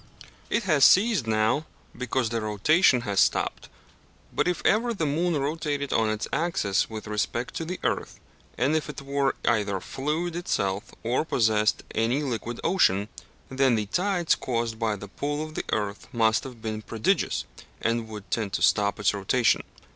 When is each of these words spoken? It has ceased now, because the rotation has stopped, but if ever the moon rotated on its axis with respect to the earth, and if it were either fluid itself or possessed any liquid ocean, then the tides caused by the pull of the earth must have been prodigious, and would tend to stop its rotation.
It 0.49 0.63
has 0.63 0.83
ceased 0.83 1.27
now, 1.27 1.67
because 1.95 2.29
the 2.29 2.41
rotation 2.41 3.01
has 3.01 3.19
stopped, 3.19 3.69
but 4.33 4.47
if 4.47 4.65
ever 4.65 4.95
the 4.95 5.05
moon 5.05 5.37
rotated 5.37 5.93
on 5.93 6.09
its 6.09 6.27
axis 6.33 6.89
with 6.89 7.05
respect 7.05 7.53
to 7.57 7.65
the 7.65 7.79
earth, 7.83 8.19
and 8.57 8.75
if 8.75 8.89
it 8.89 8.99
were 9.03 9.35
either 9.45 9.79
fluid 9.79 10.35
itself 10.35 10.85
or 11.03 11.23
possessed 11.23 11.83
any 11.93 12.23
liquid 12.23 12.59
ocean, 12.63 13.09
then 13.49 13.75
the 13.75 13.85
tides 13.85 14.33
caused 14.33 14.79
by 14.79 14.95
the 14.95 15.07
pull 15.07 15.43
of 15.45 15.53
the 15.53 15.65
earth 15.71 16.07
must 16.11 16.45
have 16.45 16.63
been 16.63 16.81
prodigious, 16.81 17.45
and 17.79 18.07
would 18.07 18.31
tend 18.31 18.53
to 18.53 18.63
stop 18.63 18.99
its 18.99 19.13
rotation. 19.13 19.61